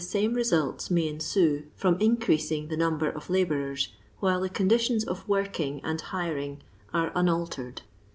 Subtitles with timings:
[0.15, 3.89] ame results may ensue from increasing the num ber of labourers,
[4.19, 6.59] while the condiiii«us of working and hiring
[6.91, 7.81] are iniaitered.